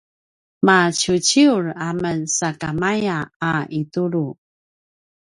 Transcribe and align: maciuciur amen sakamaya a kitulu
maciuciur 0.65 1.63
amen 1.89 2.19
sakamaya 2.37 3.17
a 3.51 3.51
kitulu 3.71 4.25